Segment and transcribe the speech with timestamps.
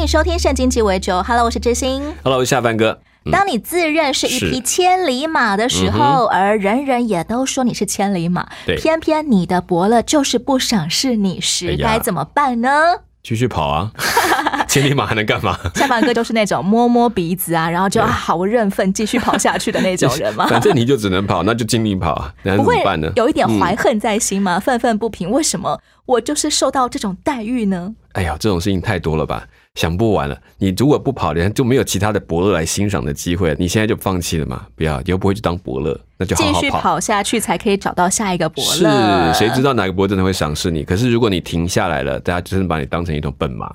[0.00, 1.16] 你收听《圣经鸡尾酒》。
[1.22, 2.02] Hello，我是知心。
[2.24, 2.98] Hello，下半哥。
[3.26, 12.70] 嗯当你自认是一匹千里马的时候，而人人也都说你是千里马，偏偏你的伯乐就是不赏识你时，哎该怎么办呢？
[13.22, 13.90] 继续跑啊！
[14.66, 15.58] 千里马还能干嘛？
[15.74, 20.46] 下半哥就是那种摸摸鼻子啊，然后就啊好认份继续跑下去的那种人嘛？
[20.48, 22.32] 反正你就只能跑，那就尽力跑啊！
[22.44, 23.12] 那不会怎么办呢？
[23.16, 24.58] 有一点怀嗯恨在心吗？
[24.58, 27.94] 愤愤不平，为什么我就是受到这种待遇呢？
[28.12, 30.36] 哎呀，这种事情太多了吧，想不完了。
[30.58, 33.54] 你如果不跑，连就没有其他的伯乐来欣赏的机会。
[33.58, 34.66] 你现在就放弃了嘛？
[34.74, 36.98] 不要，以后不会去当伯乐，那就好继续跑。
[36.98, 39.38] 下去才可以找到下一个伯乐是。
[39.38, 40.82] 谁知道哪个伯乐真的会赏识你？
[40.84, 43.72] 可是如果你停下来了，大家真的把你当成一头笨马。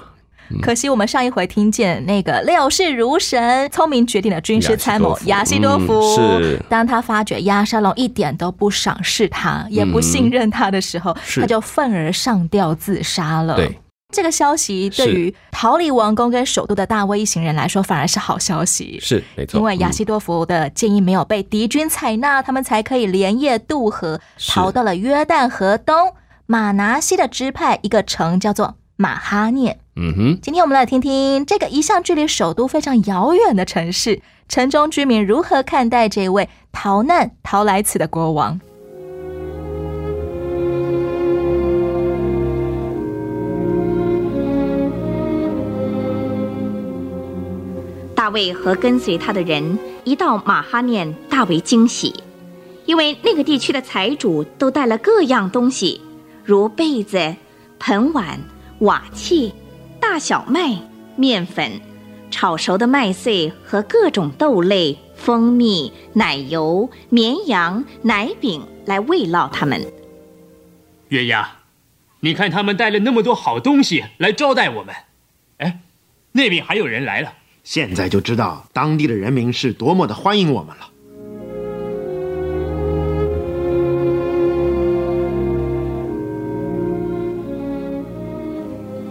[0.61, 13.55] 可惜我们上一回听见那个料事如神、聪明绝顶的军师参谋亚亚西多西多夫，嗯是当他发觉亚沙龙一点都不赏识他，也不信任他的时候，嗯他就愤而上吊自杀了。
[13.55, 13.75] 对，
[14.13, 18.97] 这个消息对于逃离王宫跟首都的大卫一行人来说，反而是好消息。
[19.01, 19.57] 是没错。
[19.57, 26.13] 因为亚嗯西多夫的建议没有被敌军采纳，他们才可以连夜渡河，逃到了约旦河东
[26.45, 29.79] 马拿西的支派一个城，叫做马哈涅。
[29.97, 38.59] 嗯哼，今天我们来听听这个一向距离首都非常遥远的城市，城中居民如何看待这位逃难逃来此的国王。
[48.25, 52.11] 大卫和跟随他的人一到马哈念，大为惊喜，
[52.88, 56.01] 因为那个地区的财主都带了各样东西，
[56.44, 57.35] 如被子、
[57.77, 58.39] 盆碗、
[58.79, 59.53] 瓦器、
[60.00, 60.75] 大小麦、
[61.16, 61.79] 面粉、
[62.31, 69.79] 炒熟的麦穗和各种豆类、蜂蜜、奶油、绵羊、奶饼来慰劳他们。
[71.09, 71.47] 月牙，
[72.21, 74.95] 你看他们带了那么多好东西来招待我们。
[75.57, 75.81] 哎，
[76.31, 77.31] 那边还有人来了。
[77.65, 80.87] 现在就知道当地的人民是多么的欢迎我们了。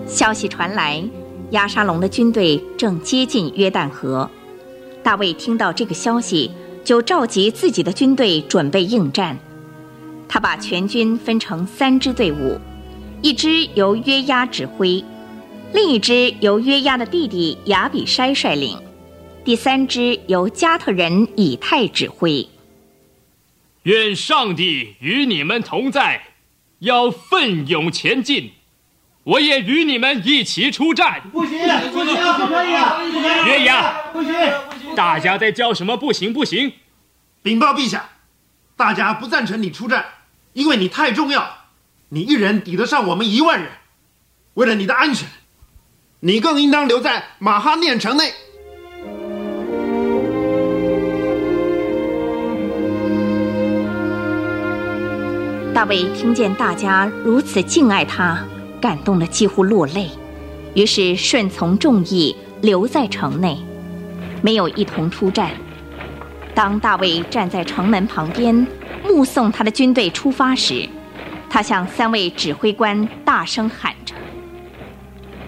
[0.07, 1.03] 消息传来，
[1.51, 4.31] 亚沙龙的军队正接近约旦河。
[5.03, 6.49] 大卫听到这个消息，
[6.85, 9.37] 就召集自己的军队准备应战。
[10.29, 12.57] 他把全军分成三支队伍，
[13.21, 15.05] 一支由约押指挥，
[15.75, 18.81] 另一支由约押的弟弟亚比筛率领，
[19.45, 22.49] 第三支由加特人以太指挥。
[23.83, 26.29] 愿上帝与你们同在，
[26.79, 28.53] 要奋勇前进。
[29.25, 31.21] 我也与你们一起出战。
[31.33, 31.59] 不行，
[31.91, 33.03] 不行，不可以啊！
[33.45, 34.33] 月牙，不行，
[34.95, 35.97] 大家在叫什么？
[35.97, 36.73] 不行，不行！
[37.43, 38.11] 禀报陛下，
[38.77, 40.05] 大家不赞成你出战，
[40.53, 41.65] 因为你太重要，
[42.11, 43.73] 你一人抵得上我们一万人。
[44.55, 45.27] 为了你的安全，
[46.27, 48.33] 你更应当留在马哈念城内。
[55.75, 58.43] 大卫听见大家如此敬爱他，
[58.81, 60.09] 感动得几乎落泪，
[60.75, 63.59] 于是顺从众议，留在城内，
[64.41, 65.51] 没有一同出战。
[66.55, 68.67] 当大卫站在城门旁边，
[69.03, 70.89] 目送他的军队出发时，
[71.51, 74.14] 他向三位指挥官大声喊着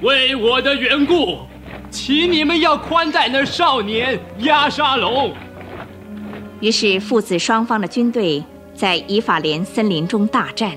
[0.02, 1.38] 为我的缘故，
[1.90, 5.32] 请你们要宽待那少年亚沙龙。
[6.60, 10.72] ：“于是父子双方的军队在以法莲森林中大战。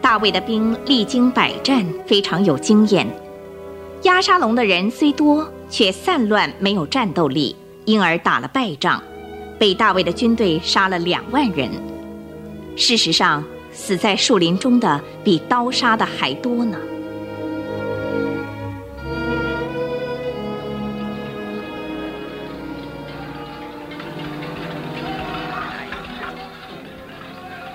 [0.00, 3.04] 大卫的兵历经百战，非常有经验。
[4.02, 7.56] 亚沙龙的人虽多，却散乱，没有战斗力，
[7.86, 9.02] 因而打了败仗，
[9.58, 11.68] 被大卫的军队杀了两万人。
[12.76, 16.78] 事实上，死在树林中的比刀杀的还多呢。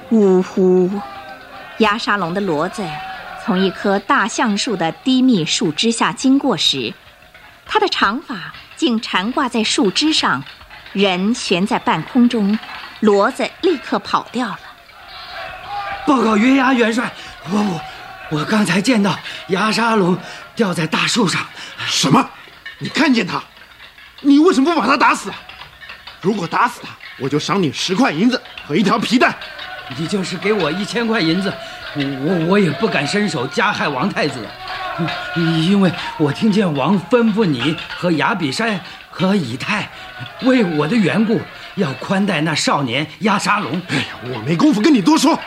[0.09, 0.89] 呜呼！
[1.80, 2.83] 亚沙龙的骡子
[3.44, 6.94] 从一棵大橡树的低密树枝下经过时，
[7.65, 10.44] 它的长发竟缠挂在树枝上，
[10.94, 12.57] 人悬在半空中，
[13.01, 14.59] 骡子立刻跑掉了。
[16.06, 17.12] 报告约牙元帅，
[17.51, 17.81] 我我
[18.39, 19.18] 我刚才见到
[19.50, 20.18] 亚沙龙
[20.56, 21.45] 吊在大树上，
[21.86, 22.30] 什么？
[22.80, 23.44] 你看见他，
[24.21, 25.31] 你为什么不把他打死？
[26.21, 26.89] 如果打死他，
[27.19, 29.38] 我就赏你十块银子和一条皮带。
[29.95, 31.54] 你就是给我一千块银子，
[31.95, 34.39] 我我也不敢伸手加害王太子，
[35.36, 38.80] 因为我听见王吩咐你和亚比山
[39.10, 39.89] 和以太，
[40.44, 41.39] 为我的缘故
[41.75, 43.81] 要宽待那少年押沙龙。
[43.89, 45.39] 哎呀，我没工夫跟你多说。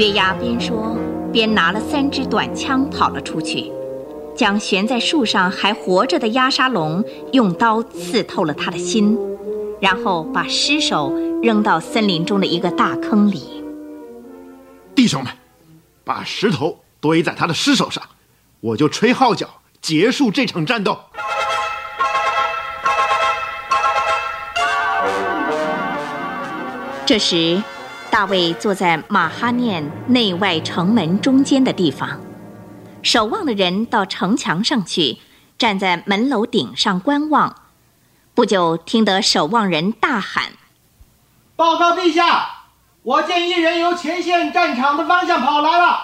[0.00, 0.96] 约押边说
[1.30, 3.70] 边拿了三支短枪跑了出去，
[4.34, 7.04] 将悬在树上还活着的押沙龙
[7.34, 9.18] 用刀刺透了他的心，
[9.78, 11.12] 然后把尸首
[11.42, 13.62] 扔到森林中的一个大坑里。
[14.94, 15.30] 弟兄们，
[16.02, 18.02] 把石头堆在他的尸首上，
[18.60, 19.46] 我就吹号角
[19.82, 20.98] 结束这场战斗。
[27.04, 27.62] 这时，
[28.10, 32.20] 大卫坐在马哈念内外城门中间的地方，
[33.02, 35.18] 守望的人到城墙上去，
[35.56, 37.54] 站在门楼顶上观望。
[38.34, 40.54] 不久，听得守望人大喊
[41.54, 42.64] ：“报告陛下，
[43.02, 46.00] 我见一人由前线战场的方向跑来了。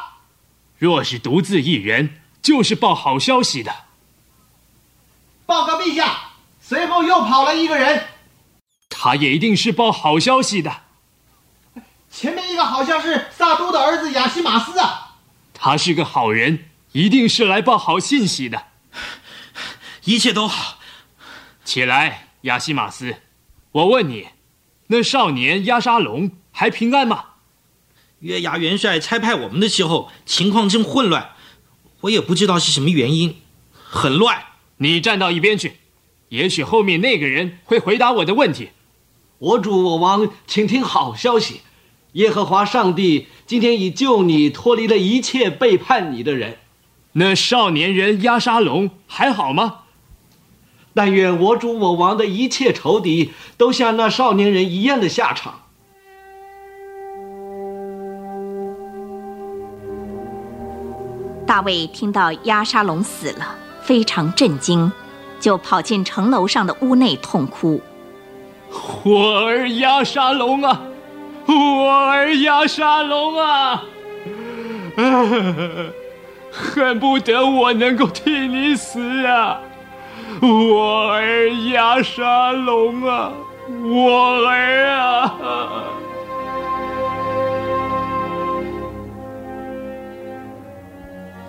[0.79, 3.75] 若是独自一人，就是报好消息的。
[5.45, 6.19] 报告陛下，
[6.61, 8.05] 随后又跑了一个人，
[8.89, 10.86] 他也一定是报好消息的。
[12.19, 15.17] 前面一个好像是萨都的儿子亚西马斯啊，
[15.53, 18.69] 他是个好人，一定是来报好信息的。
[20.05, 20.79] 一切都好。
[21.63, 23.17] 起来，亚西马斯，
[23.71, 24.29] 我问你，
[24.87, 27.23] 那少年押沙龙还平安吗？
[28.21, 31.33] 月牙元帅差派我们的时候，情况正混乱，
[32.01, 33.43] 我也不知道是什么原因，
[33.75, 34.43] 很乱。
[34.79, 35.81] 你站到一边去，
[36.31, 38.71] 也许后面那个人会回答我的问题。
[39.37, 41.61] 我主我王，请听好消息。
[42.17, 46.57] 耶和华上帝今天已救你脱离了一切背叛你的人。
[47.13, 49.81] 那少年人押沙龙还好吗？
[50.95, 55.61] 但愿我主我王的一切仇敌都像那少年人一样的下场。
[61.47, 64.91] 大卫听到押沙龙死了，非常震惊，
[65.39, 67.79] 就跑进城楼上的屋内痛哭
[69.05, 70.81] ：“我儿押沙龙啊！”
[71.47, 73.85] 我儿压沙龙啊，
[76.51, 79.61] 恨不得我能够替你死啊！
[80.43, 83.31] 我儿压沙龙啊，
[83.85, 85.35] 我儿啊！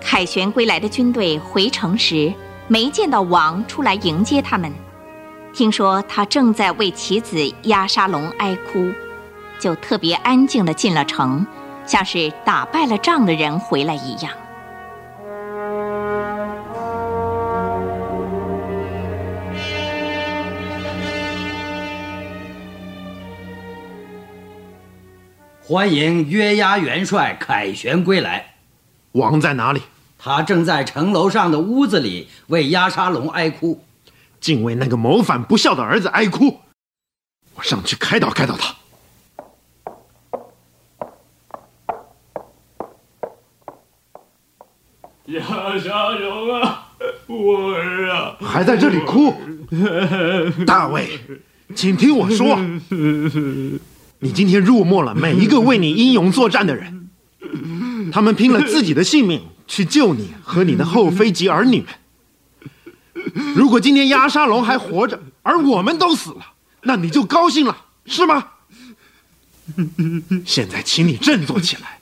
[0.00, 2.32] 凯旋归来的军队回城时，
[2.66, 4.72] 没见到王出来迎接他们，
[5.52, 8.90] 听说他正在为其子压沙龙哀哭。
[9.58, 11.46] 就特别安静的进了城，
[11.86, 14.32] 像是打败了仗的人回来一样。
[25.60, 28.54] 欢迎约押元帅凯旋归来。
[29.12, 29.82] 王在哪里？
[30.18, 33.84] 他正在城楼上的屋子里为押沙龙哀哭，
[34.40, 36.60] 竟为那个谋反不孝的儿子哀哭。
[37.54, 38.74] 我上去开导开导他。
[45.28, 46.88] 亚沙龙啊，
[47.26, 49.34] 我儿啊，还在这里哭。
[50.64, 51.20] 大卫，
[51.74, 52.58] 请听我说，
[54.20, 57.10] 你今天入没了每一个为你英勇作战的人，
[58.10, 61.88] 他们拼了自己的性命去救你和你的后妃及儿女们。
[63.54, 66.40] 如果今天亚沙龙还活着，而我们都死了，
[66.84, 68.46] 那你就高兴了，是吗？
[70.46, 71.98] 现在，请你振作起来，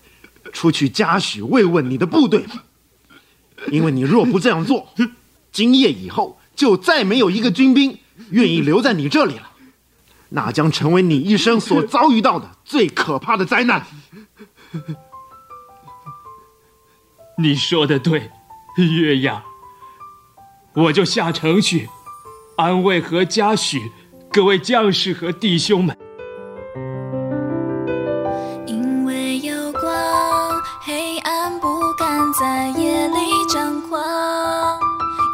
[0.52, 2.62] 出去嘉许慰问你的部队吧。
[3.70, 4.88] 因为你若不这样做，
[5.52, 7.98] 今夜以后就再没有一个军兵
[8.30, 9.50] 愿意留在你这里了，
[10.30, 13.86] 那将成为你一生所遭遇到的最可怕的灾难。
[17.38, 18.30] 你说的对，
[18.78, 19.42] 月牙，
[20.74, 21.88] 我就下城去，
[22.56, 23.92] 安慰和嘉许
[24.32, 25.96] 各位将士和弟兄们。
[28.66, 31.68] 因为有光，黑暗不
[31.98, 33.35] 敢在夜里。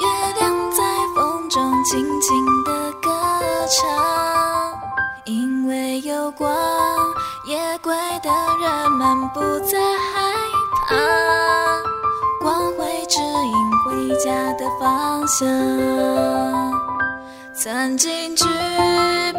[0.00, 0.06] 月
[0.38, 0.82] 亮在
[1.14, 3.10] 风中轻轻的歌
[3.68, 4.74] 唱，
[5.24, 6.48] 因为有光，
[7.46, 10.32] 夜归的人们不再害
[10.88, 10.96] 怕，
[12.40, 12.90] 光会。
[13.12, 13.52] 指引
[13.84, 15.46] 回家的方向，
[17.52, 18.46] 曾经惧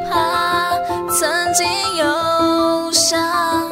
[0.08, 0.78] 怕，
[1.10, 1.66] 曾经
[1.96, 3.68] 忧伤，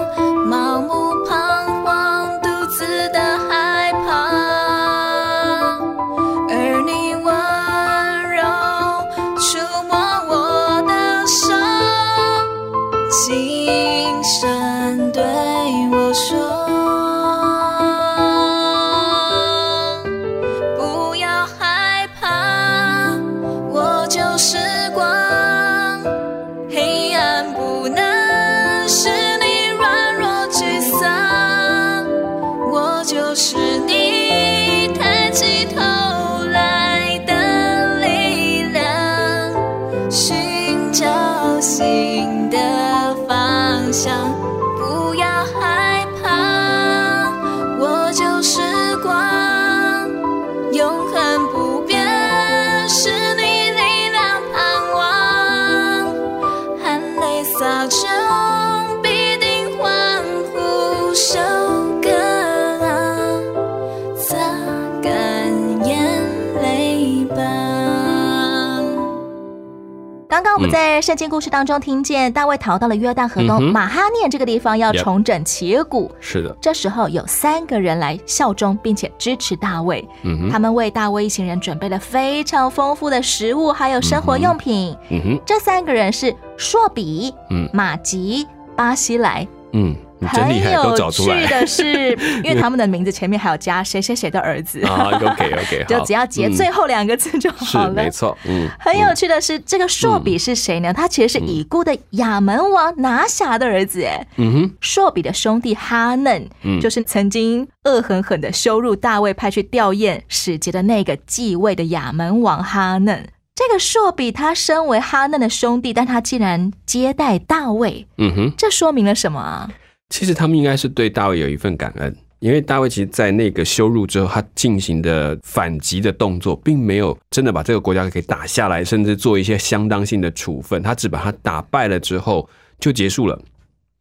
[70.52, 76.12] 刚刚我们在圣经故事当中听见大卫逃到了约旦河东、嗯马哈念这个地方，要重整旗鼓。
[76.20, 80.06] 是的，这时候有三个人来效忠，并且支持大卫。
[80.52, 84.94] 他们为大卫一行人准备了非常丰富的食物，还有生活用品。
[85.10, 87.70] 嗯哼，这三个人是硕比、嗯。
[87.72, 89.48] 马吉、巴西莱。
[89.72, 92.10] 嗯，你真厉害，很有都找出来趣的是，
[92.46, 97.90] 因为他们的名字前面还有加谁谁谁的儿子啊，OK OK， 就只要截最后两个字就好是了。
[97.92, 100.94] 没错，嗯，很有趣的是，这个朔比是谁呢？
[100.94, 113.28] 他其实是已故的亚门王拿辖的儿子，哎，嗯哼，朔比的兄弟哈嫩，嗯就是曾经恶狠狠的羞辱大卫派去吊唁使节的那个继位的亚门王哈嫩。
[113.54, 119.70] 这个朔比他身为哈嫩的兄弟，但他竟然接待大卫，嗯哼，这说明了什么啊？
[120.12, 133.42] 其实他们应该是对大卫有一份感恩，因为大卫其实，在那个羞辱之后，他进行的反击的动作，并没有真的把这个国家给打下来，甚至做一些相当性的处分，他只把他打败了之后就结束了。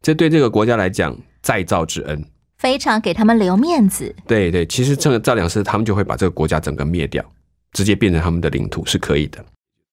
[0.01, 2.23] 这对这个国家来讲，再造之恩。
[2.57, 4.13] 非常给他们留面子。
[4.27, 7.23] 对对，其实这个造两次他们就会把这个国家整个灭掉，
[7.71, 9.43] 直接变成他们的领土是可以的。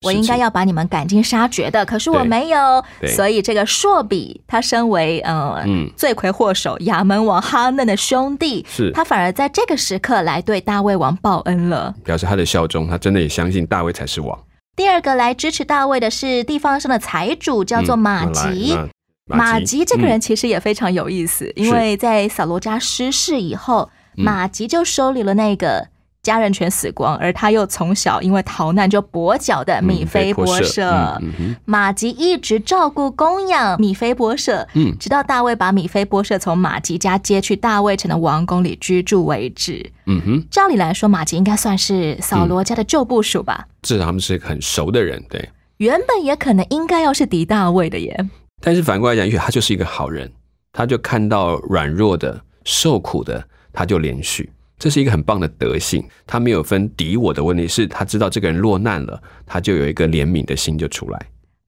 [0.02, 2.84] 我应该要把你们赶尽杀绝的，可是我没有，
[3.16, 5.90] 所以这个朔比他身为呃、嗯。
[5.96, 8.92] 罪魁祸首亚门王哈嫩的兄弟，是。
[8.92, 11.92] 他反而在这个时刻来对大卫王报恩了。
[12.04, 14.38] 表示他的效忠，他真的也相信大卫才是王。
[14.76, 18.72] 第二个来支持大卫的是地方上的财主，叫做马吉。
[18.74, 18.88] 嗯
[19.26, 19.84] 马吉。
[19.84, 24.24] 这个人嗯其实也非常有意思，因为在扫罗家失势以后，嗯。
[24.24, 25.88] 马吉就收留了那个
[26.22, 30.90] 家人全死光，而他又从小因为逃难就跛脚的米菲波舍。
[30.90, 39.90] 嗯嗯哼马吉一直照顾供养米菲波舍，嗯直到大卫把米菲波舍从马吉家接去大卫城的王宫里居住为止。
[40.06, 43.66] 嗯哼，照理来说，马吉应该算是扫罗家的旧部属吧？
[43.82, 45.48] 至少他们是很熟的人，对。
[45.78, 48.28] 原本也可能应该要是敌大卫的耶。
[48.60, 50.32] 但是反过来讲，因为他就是一个好人，
[50.72, 54.48] 他就看到软弱的、受苦的，他就怜恤，
[54.78, 56.04] 这是一个很棒的德性。
[56.26, 61.20] 他没有分敌我的问题，是他知道这个人落难了，他就有一个怜悯的心就出来。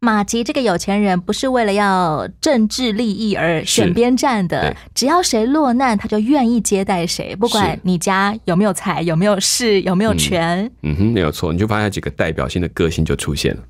[0.03, 10.71] 马吉这个有钱人不是为了要政治利益而选边站的，只要谁落难，他就愿意接待谁，不管你家有没有财、有没有势、有没有权。
[10.83, 13.63] 嗯哼，没有错，你就发现几个代表性的个性就出现了。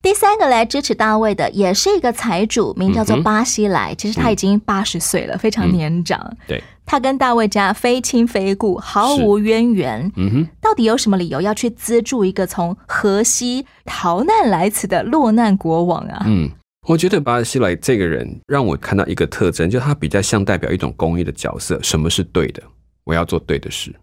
[0.00, 3.94] 第三个来支持大卫的也是一个财主，名叫做巴西莱。
[3.94, 6.34] 其实他已经八十岁了，非常年长。
[6.46, 10.12] 对，他跟大卫家非亲非故，毫无渊源。
[10.16, 16.22] 嗯哼，到底有什么理由要去资助一个从河西逃难来此的落难国王啊？
[16.26, 16.50] 嗯，
[16.86, 21.80] 我觉得巴西莱这个人让我看到一个特征，就他比较像代表一种公益的角色。
[21.82, 22.62] 什么是对的？
[23.04, 23.94] 我要做对的事。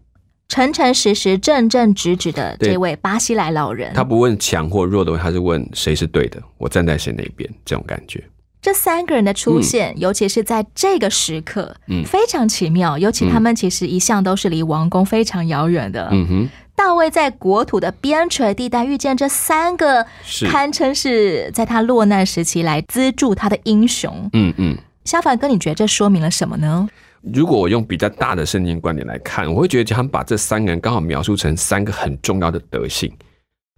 [0.48, 8.22] 诚诚实实、正正直直的这位巴西莱老人，他不问强或弱的问，他是问谁是对的，我站在谁那边，这种感觉。
[8.62, 12.96] 这三个人的出现，尤其是在这个时刻，嗯非常奇妙。
[12.96, 16.08] 尤其他们其实一向都是离王宫非常遥远的。
[16.12, 20.06] 嗯哼，大卫在国土的边陲地带遇见这三个
[20.48, 24.30] 堪称是在他落难时期来资助他的英雄。
[24.32, 24.78] 嗯嗯。
[25.04, 26.88] 夏凡哥，你觉得这说明了什么呢？
[27.34, 33.12] 如果我用比较大的圣经观点来看，我会觉得他们把这三个人刚好描述成三个很重要的德性，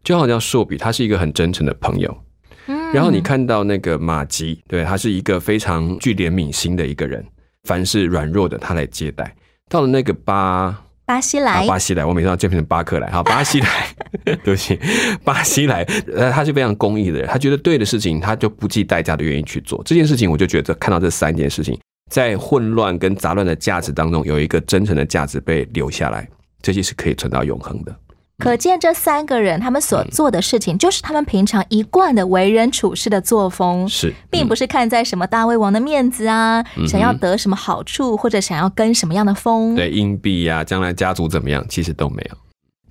[0.03, 2.15] 就好像朔比，他是一个很真诚的朋友。
[2.91, 7.25] 嗯然后你看到那个马吉，对他是一个非常具怜悯心的一个人，
[7.65, 9.35] 凡是软弱的他来接待。
[9.69, 13.89] 到了那个巴巴西啊来，巴西来，我每次要变成巴克莱，好，巴西来，
[14.45, 14.79] 对不起，
[15.25, 15.83] 巴西来，
[16.15, 20.31] 呃，他是非常公益的人，他觉得对的事情，他就不计代价的愿意去做这件事情。
[20.31, 21.77] 我就觉得看到这三件事情，
[22.11, 26.29] 在混乱跟杂乱的价值当中，有一个真诚的价值被留下来，
[26.63, 27.97] 这些是可以存到永恒的。
[28.45, 42.37] 可见这三个人他们所做的事情，就是他们平常一贯的为人处事的作风，是，并不是看在什么大胃王的面子啊，嗯想要得什么好处，或者想要跟什么样的风，对硬币呀、将来家族怎么样，其实都没有。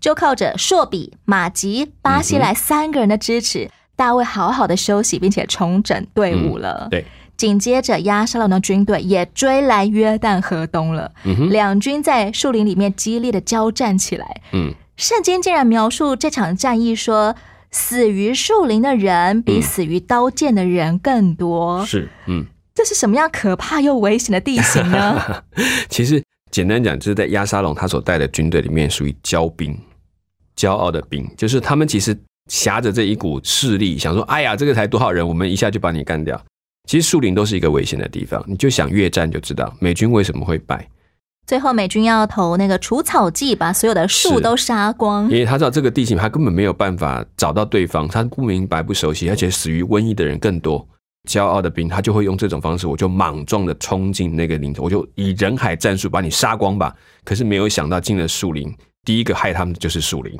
[0.01, 6.87] 就靠着硕比、马吉、巴西来三个人的支持，大卫好好的休息，并且重整队伍了。
[6.87, 7.05] 嗯对，
[7.37, 11.11] 紧接着，亚沙龙的军队也追来约旦河东了。
[11.49, 14.41] 两军在树林里面激烈的交战起来。
[14.51, 17.35] 嗯，圣经竟然描述这场战役说，
[17.71, 21.85] 死于树林的人比嗯死于刀剑的人更多。
[21.85, 22.45] 是，嗯。
[22.75, 25.43] 这是什么样可怕又危险的地形呢？
[25.89, 29.77] 其实简单讲，就是在亚沙龙他所带的军队里面，属于骄兵，
[30.57, 32.17] 骄傲的兵，就是他们其实
[32.49, 36.43] 挟着这一股势力，想说，哎呀，这个才多少人，我们一下就把你干掉。
[36.89, 40.89] 其实树林都是一个危险的地方，你就想越战就知道美军为什么会败，
[41.45, 45.31] 最后美军要投那个除草剂，把所有的树都杀光因。
[45.31, 50.87] 为他知道这个地形他根本没有办法找到对方，他不明白不熟悉，而且死于瘟疫的人更多。
[51.29, 56.93] 骄傲的兵，他就会用这种方式，我就莽撞的冲进那个林头，我就以人海战术把你杀光吧。
[57.23, 58.73] 可是没有想到进了树林，
[59.05, 60.37] 第一个害他们的就是树林。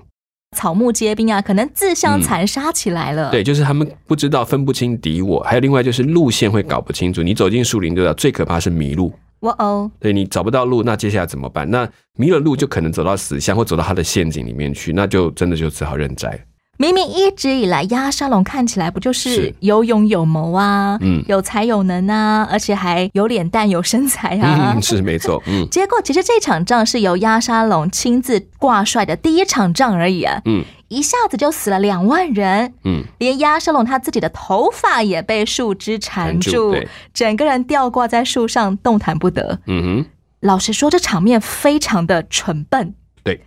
[0.58, 3.32] 草木皆兵啊，可能自相残杀起来了。
[3.32, 7.24] 对，就是他们不知道分不清敌我，还有另外就是路线会搞不清楚。
[7.24, 9.14] 你走进树林对吧，最可怕是迷路。
[9.44, 11.70] 哇哦，对你找不到路，那接下来怎么办？
[11.70, 16.46] 那迷了路就可能走到死巷，或走到他的陷阱里面去，那就真的就只好认栽。
[16.78, 19.56] 明明一直以来亚沙龙看起来不就是是。
[19.60, 21.24] 有勇有谋啊，嗯。
[21.28, 24.74] 有才有能啊，而且还有脸蛋有身材啊。
[24.76, 25.68] 嗯，是没错， 嗯。
[25.70, 30.64] 结果其实这场仗是由亚沙龙亲自挂帅的第一场仗而已啊，嗯。
[30.90, 32.74] 一下子就死了两万人。
[32.84, 39.60] 嗯，连亚沙龙他自己的头发也被树枝缠缠住住，整个人吊挂在树上，动弹不得。
[39.68, 40.06] 嗯哼，
[40.42, 42.94] 老实说，这场面非常的蠢笨，
[43.24, 43.42] 对，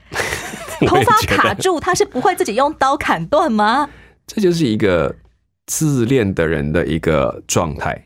[0.87, 3.89] 头发卡住，他是不会自己用刀砍断吗？
[4.27, 5.15] 这就是一个
[5.67, 8.05] 自恋的人的一个状态。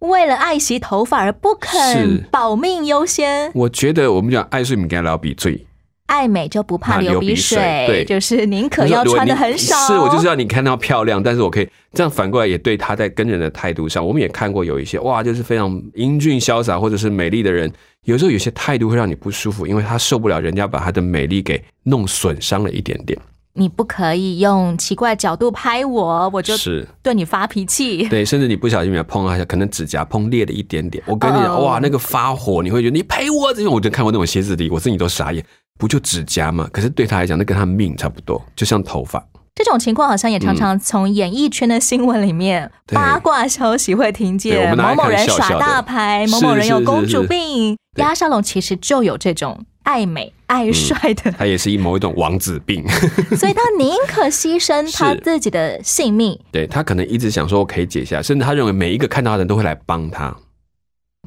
[0.00, 5.66] 为了爱惜头发而不肯是保命优先，我觉得我们讲爱睡敏感老比罪，
[6.12, 9.74] 爱美就不怕怕流流鼻鼻水对就是宁可要穿的很少。
[9.86, 17.72] 是我就是要你看到漂亮，但是我可以这样反过来也对他在跟人的态度上，我们也看过有一些哇，就是非常英俊潇洒或者是美丽的人，
[18.04, 23.18] 有时候有些态度会让你不舒服，因为他受不了人家把他的美丽给弄损伤了一点点。
[23.54, 28.08] 你不可以用奇怪角度拍我，我就是对你发脾气。
[28.08, 31.04] 对，甚至你不小心碰到一下，可能指甲碰裂了一点点。
[31.06, 35.44] 我跟你讲，哦哇，那个发火，你会觉得你赔我，这种我就看过那种歇斯底，我自己都傻眼。
[35.82, 36.68] 不就指甲吗？
[36.72, 39.20] 可是对他来讲，那跟他命差不多，就像头发。
[39.52, 47.76] 这种情况好像也常常从演艺圈的新闻里面、对八卦消息会听见，某某人耍大牌，某某人有公主病。
[47.96, 52.86] 亚沙龙其实就有这种爱美爱帅的，他也是一某一种王子病。
[53.36, 60.32] 所以他宁可牺牲他 自己的性命，对他可能一直想说，我可以解下，甚至他认为每一个看到的人都会来帮他。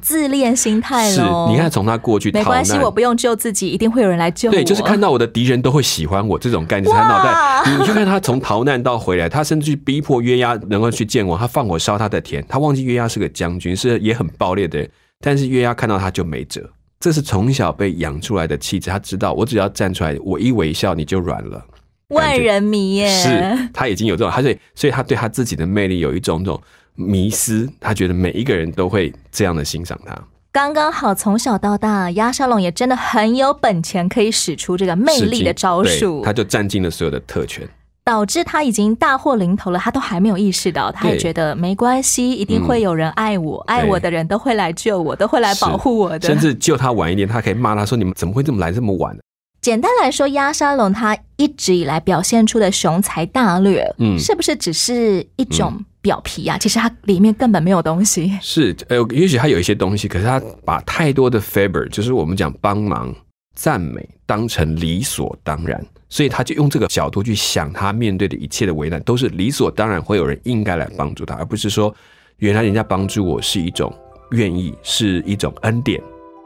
[0.02, 4.54] 自恋心态是喽。，你看从他过去没关系，我不用救自己，一定会有人来救我。
[4.54, 16.68] 对，就是看到我的敌人都会喜欢我这种概念，他脑哇袋，你就看他从逃难到回来，他甚至去逼迫约押能够去见我，他放火烧他的田，他忘记约押是个将军，是也很暴烈的人，但是约押看到他就没辙，
[17.00, 21.64] 这是从小被养出来的气质，他知道我只要站出来，我一微笑你就软了。
[22.08, 23.08] 万人迷耶。
[23.08, 26.60] 是他已经有这种，他所以所以他对他自己的魅力有一种种
[26.96, 30.16] 迷思，他觉得每一个人都会这样的欣赏他。
[30.50, 37.68] 刚刚好，从小到大，亚沙龙也真的很有本钱，可以使出这个魅力的招数，他就占尽了所有的特权。
[38.02, 46.28] 导致他已经大祸临头了，他都还没有意识到，他也觉得没关系，一定会有人爱我，爱我的人都会来救我，都会来保护我的。
[46.28, 49.16] 甚至救他晚一点，他可以骂他说：“你们怎么会这么来这么晚？”
[49.60, 56.56] 简单来说，亚沙龙他一直以来表现出的雄才大略，嗯是不是只是一种表皮啊？
[56.56, 58.38] 其实它里面根本没有东西。
[58.40, 63.12] 是，呃，也许他有一些东西，可是他把太多的 favor，就是我们讲帮忙、
[63.56, 71.92] 赞美，当成理所当然，所以他就用这个角度去想，他面对的一切的为难都是理所当然，会有人应该来帮助他，而不是说
[72.36, 73.92] 原来人家帮助我是一种
[74.30, 76.00] 愿意，是一种恩典，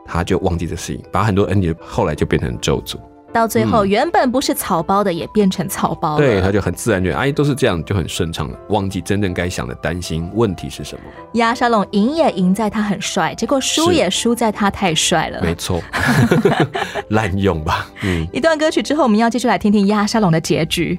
[0.06, 2.96] 他就忘记这事情，把很多恩典后来就变成咒诅。
[3.32, 6.18] 到最后，嗯原本不是草包的也变成草包了。
[6.18, 11.02] 对，他就很自然觉得，哎，都是这样，就很顺畅了，忘记真正该想的担心问题是什么。
[11.34, 15.40] 亚沙龙赢也赢在他很帅，结果输也输在他太帅了。
[15.42, 15.80] 没错，
[17.10, 18.26] 滥用吧，嗯。
[18.32, 20.98] 一段歌曲之后，我们要继续来听听亚沙龙的结局。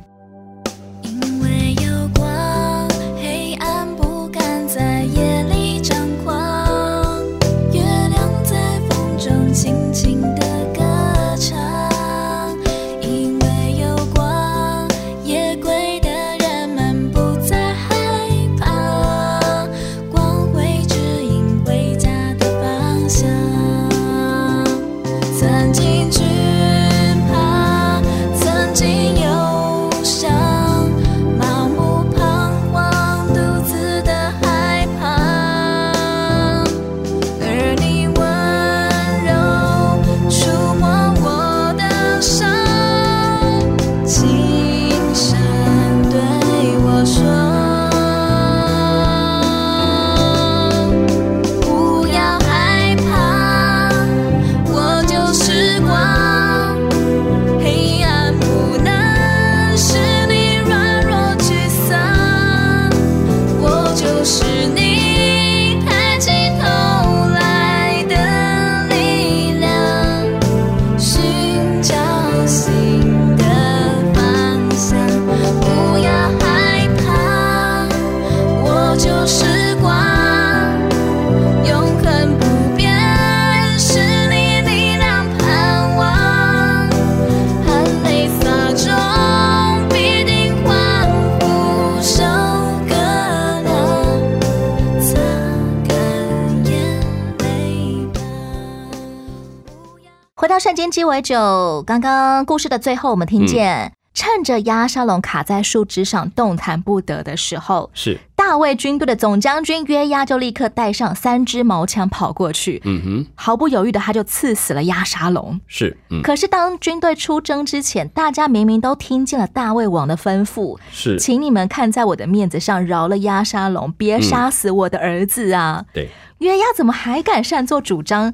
[100.62, 115.60] 瞬间鸡尾酒，刚刚故事的最后，我们听见、趁着亚沙龙卡在树枝上动弹不得的时候，是，大卫军队的总将军约押就立刻带上三支矛枪跑过去，嗯哼，毫不犹豫的他就刺死了亚沙龙。
[115.66, 125.86] 是，嗯，可是当军队出征之前，大家明明都听见了大卫王的吩咐，是，请你们看在我的面子上饶了亚沙龙，别杀死我的儿子啊！
[125.94, 128.34] 对，约押怎么还敢擅作主张，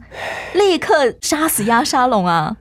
[0.56, 2.58] 立刻杀死亚沙龙啊？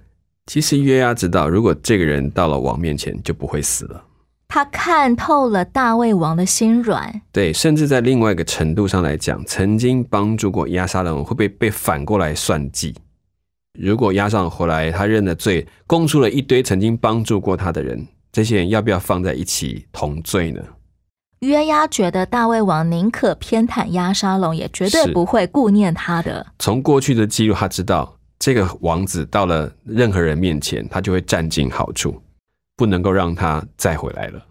[0.47, 4.03] 其实约押知道，如果这个人到了王面前，就不会死了。
[4.49, 12.95] 他看透了大卫王的心软，对，甚至在另外一个程度上来讲，曾经帮助过亚沙龙，会不会被反过来算计？
[13.77, 20.63] 如果押上回来，他认了罪，供出了一堆曾经帮助过他的人，这些人要不要放在一起同罪呢？
[21.41, 26.47] 约押觉得大卫王宁可偏袒押沙龙，也绝对不会顾念他的。
[26.59, 32.21] 从过去的记录，他知道这个王子到了任何人面前，他就会占尽好处，
[32.77, 34.45] 不能够让他再回来了。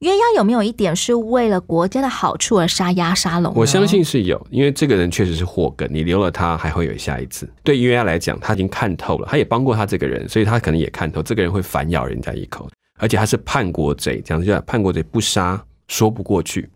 [0.00, 3.52] 约押有没有一点是为了国家的好处而杀亚沙龙？
[3.56, 7.48] 我相信是有，因为这个人确实是祸根，你留了他还会有下一次。
[7.64, 16.68] 对约押来讲，他已经看透了，他也帮过他这个人，所以他可能也看透这个人会反咬人家一口，而且他是叛国贼，这样子叫叛国贼不杀，说不过去。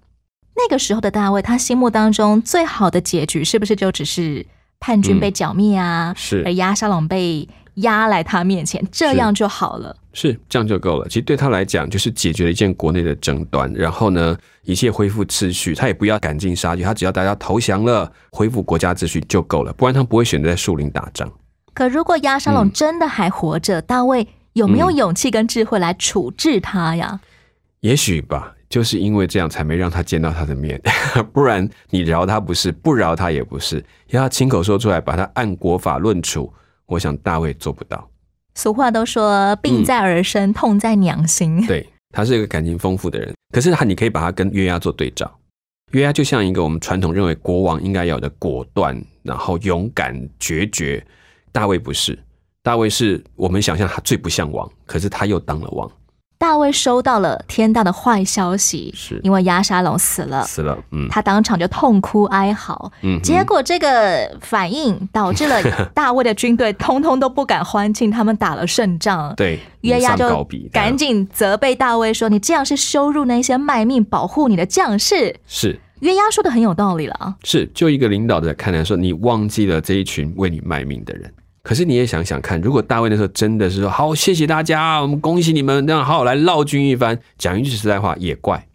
[0.57, 4.45] 那个时候的大卫，他心目当中最好的结局是不是就只是
[4.81, 6.11] 叛军被剿灭啊？
[6.11, 9.95] 嗯是而亚沙龙被押来他面前，这样就好了。
[10.13, 11.07] 是这样就够了。
[11.07, 15.73] 其实对他来讲，就是解决了一件国内的争端，然后呢，一切恢复秩序。
[15.75, 19.73] 他也不要赶尽杀绝，他只要大家投降了，恢复国家秩序就够了。
[19.75, 21.31] 不然他不会选择在树林打仗。
[21.73, 27.21] 可如果亚沙龙嗯真的还活着，大卫有没有勇气跟智慧来处置他呀？
[27.81, 30.81] 也许吧，就是因为这样才没让他见到他的面，
[31.35, 36.51] 不然你饶他不是，不饶他也不是，要他亲口说出来，把他按国法论处，
[36.87, 38.09] 我想大卫做不到。
[38.55, 41.65] 俗话都说“病在儿身，痛在娘心”。
[41.67, 45.29] 对他是一个感情丰富的人，可是他你可以把他跟约押做对照，
[45.91, 51.05] 约押就像一个我们传统认为国王应该有的果断，然后勇敢决绝。
[51.51, 52.17] 大卫不是，
[52.63, 55.91] 大卫是我们想象他最不像王，可是他又当了王，
[56.41, 60.79] 大卫收到了天大的坏消息，是因为亚沙龙死了，死了。
[60.91, 62.91] 嗯，他当场就痛哭哀嚎。
[63.03, 65.63] 嗯结果这个反应导致了
[65.95, 69.35] 大卫的军队通通都不敢欢庆，他们打了胜仗。
[69.37, 75.37] 对约押就赶紧责备大卫说：“你这样是羞辱那些卖命保护你的将士。
[75.47, 77.37] 是”约押说的很有道理了啊。
[77.45, 81.31] 是，就一个领导的看来说，你忘记了这一群为你卖命的人。
[81.63, 88.67] 可是你也想想看，如果大卫那时候真的是说好，谢谢大家，我们恭喜你们，那样好好来闹军一番，讲一句实在话也怪，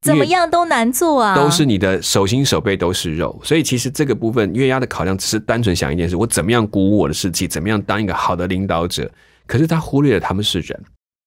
[0.00, 1.34] 怎么样都难做啊！
[1.34, 9.10] 都是你的手心手背都是肉，所以其实这个部分约押的考量只是单纯想一件事：我怎么样鼓舞我的士气，怎么样当一个好的领导者。
[9.46, 10.80] 可是他忽略了他们是人，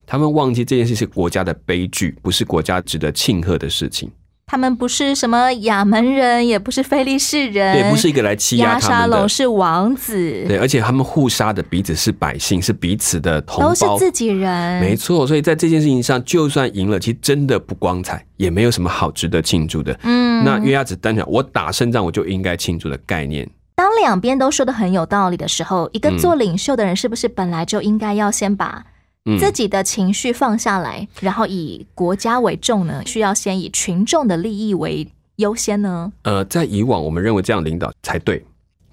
[0.05, 4.09] 他们忘记这件事是国家的悲剧，不是国家值得庆贺的事情。
[4.51, 9.29] 他们不是什么亚门人，也不是菲利士人，对，不是一个来欺压他们的龙。
[9.29, 19.97] 是王子，对，而且他们互杀的彼此是百姓，是彼此的同胞，都是自己人，没错，所以在这件事情上，就算赢了，其实真的不光彩，也没有什么好值得庆祝的。
[20.03, 23.49] 嗯那约押只单纯我打胜仗，我就应该庆祝的概念。
[23.73, 28.83] 当两边都说的很有道理的时候，一个嗯做领袖的人是不是本来就应该要先把
[29.25, 33.03] 嗯自己的情绪放下来，然后以国家为重呢？
[33.05, 36.11] 需要先以群众的利益为优先呢？
[36.23, 38.43] 呃，在以往我们认为这样领导才对，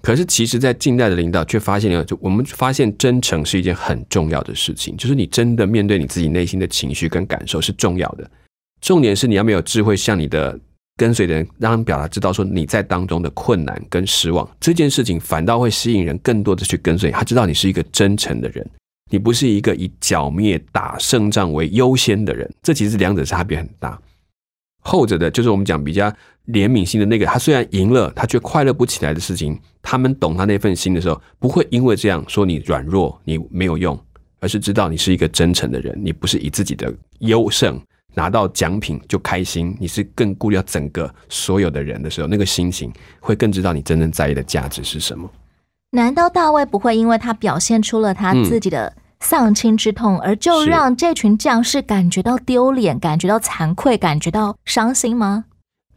[0.01, 8.29] 可是其实，在近代的领导却发现了，就我们发现真诚是一件很重要的事情，就是你真的面对你自己内心的情绪跟感受是重要的。
[8.81, 10.57] 重点是你要没有智慧，向你的
[10.95, 17.11] 跟随的人，让他们表达知道说你在当中的困难跟失望，这件事情反倒会吸引人更多的去跟随。
[17.11, 18.65] 他知道你是一个真诚的人，
[19.09, 23.99] 你不是一个以剿灭打胜仗为优先的人，这其实两者差别很大。
[24.81, 26.09] 后者的就是我们讲比较
[26.47, 33.99] 怜悯心的那个，他虽然赢了，他却快乐不起来的事情，他们懂他那份心的时候，不会因为这样说你软弱，你没有用，
[34.39, 37.79] 而是知道你是一个真诚的人，你不是以自己的优胜
[38.13, 45.29] 拿到奖品就开心，你是更顾虑到整个所有的人的时候，那个心情会更知道你真正在意的价值是什么。
[45.91, 55.45] 难道大卫不会因为他表现出了他自己的丧亲之痛，而就让这群将士感觉到丢脸、感觉到惭愧、感觉到伤心吗？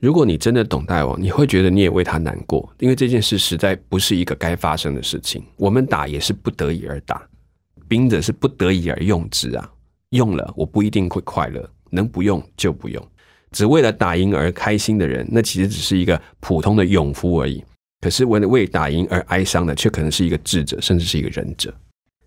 [0.00, 5.44] 如果你真的懂大王，你会觉得你也为他难过，因为这件事实在不是一个该发生的事情。
[5.56, 7.22] 我们打也是不得已而打，
[7.86, 9.70] 兵者是不得已而用之啊。
[10.08, 13.06] 用了我不一定会快乐，能不用就不用。
[13.50, 17.62] 只为了打赢而开心的人，那其实只是一个普通的勇夫而已。
[18.02, 21.72] 可是为了为打赢而哀伤的，却可能是一个智者，甚至是一个仁者。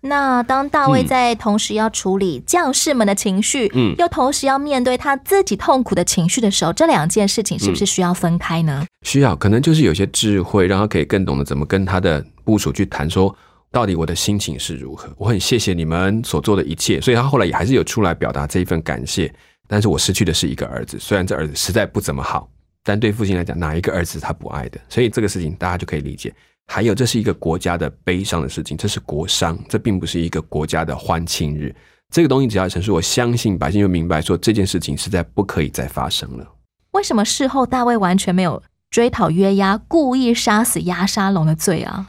[0.00, 8.84] 那当大卫嗯在同时要处理将士们的情绪，嗯又同时要面对他自己痛苦的情绪的时候，这两件事情是不是需要分开呢？
[9.02, 13.32] 需要可能就是有些智慧，让他可以更懂得怎么跟他的部署去谈说。
[13.72, 15.12] 到底我的心情是如何？
[15.18, 19.30] 我很谢谢你们所做的一切，所以他后来也还是有出来表达这一份感谢。
[19.68, 22.48] 但是我失去的是一个儿子，虽然这儿子实在不怎么好，
[22.88, 24.80] 但对父亲来讲，哪一个儿子他不爱的？
[24.88, 26.32] 所以这个事情大家就可以理解。
[26.68, 31.74] 还有，这是一个国家的悲伤的事情，这是国殇，这并不是一个国家的欢庆日。
[32.10, 36.46] 这个东西只要陈述，我相信百姓就明白说这件事情实在不可以再发生了。
[36.92, 42.08] 为什么事后大卫完全没有追讨约押故意杀死押沙龙的罪啊？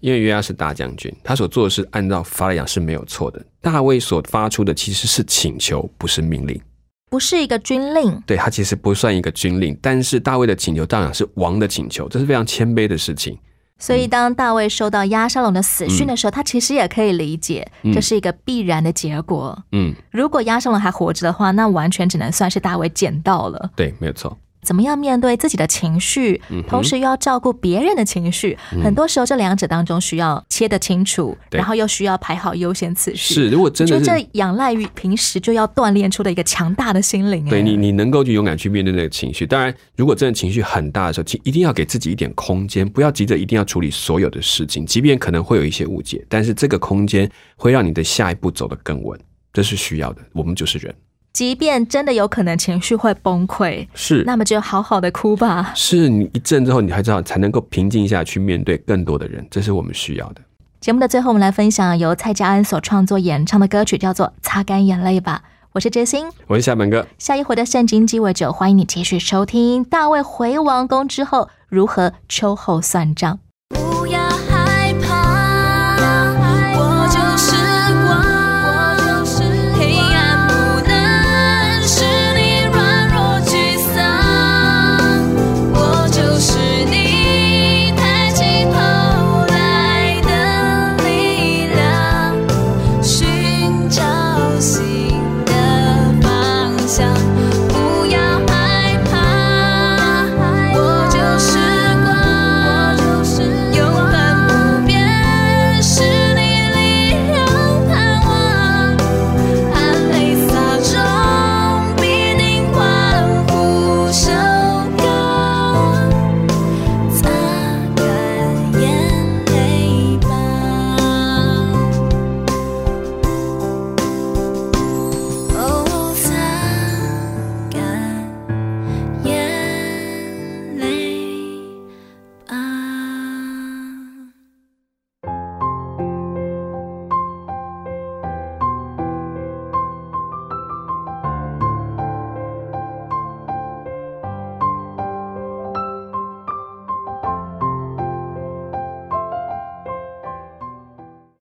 [0.00, 3.44] 因为约押是大将军，他所做的事按照法来讲是没有错的。
[3.60, 6.60] 大卫所发出的其实是请求，不是命令。
[7.08, 13.38] 不是一个军令，对他其实不算一个军令，但是大卫的请求当然是王的请求，这是非常谦卑的事情。
[13.80, 19.56] 所以当大卫收到押沙龙的死讯的时候，他其实也可以理解嗯这是一个必然的结果。
[19.70, 23.70] 嗯，如果押沙龙还活着的话，那完全只能算是大卫捡到了。
[23.76, 24.36] 对，没有错。
[24.62, 28.56] 怎么样面对自己的情绪，同时又要照顾别人的情绪？
[28.72, 33.34] 嗯很多时候这两者当中需要切得清楚，对然后又需要排好优先次序。
[33.34, 37.46] 是如果真的是我觉得这仰赖于平时就要锻炼出的一个强大的心灵。
[37.46, 39.46] 哎对你，你能够去勇敢去面对那个情绪。
[39.46, 49.18] 当然，如果真的情绪很大的时候，请一定要给自己一点空间，不要急着一定要处理所有的事情，即便可能会有一些误解，但是这个空间会让你的下一步走得更稳，
[49.52, 50.22] 这是需要的。
[50.32, 50.94] 我们就是人，
[51.38, 55.70] 即便真的有可能情绪会崩溃，是那么就好好的哭吧。
[55.72, 60.40] 是你一阵之后，你还知道才能够平静下去面对更多的人，这是我们需要的。
[60.80, 65.42] 节目的最后，我们来分享由蔡佳恩所创作演唱的歌曲，叫做《擦干眼泪吧》。
[65.74, 73.38] 我是杰心，我是夏本哥，下一回的圣经鸡尾酒，欢迎你继续收听大卫回王宫之后如何秋后算账。